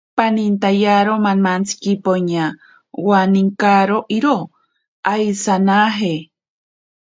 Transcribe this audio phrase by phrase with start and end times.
[0.17, 2.45] Panintaiyaro mamantsiki poña
[2.99, 4.43] owaninkaro iroo
[5.11, 6.13] awisanaje.